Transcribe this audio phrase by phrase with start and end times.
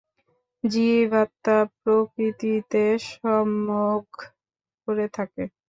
[0.63, 4.03] জীবাত্মা প্রকৃতিকে সম্ভোগ
[4.87, 5.43] করে থাকে।